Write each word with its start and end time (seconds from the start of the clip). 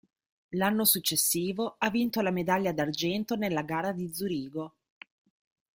L'anno 0.55 0.83
successivo 0.83 1.75
ha 1.77 1.91
vinto 1.91 2.21
la 2.21 2.31
medaglia 2.31 2.71
d'argento 2.71 3.35
nella 3.35 3.61
gara 3.61 3.91
di 3.91 4.11
Zurigo. 4.11 4.73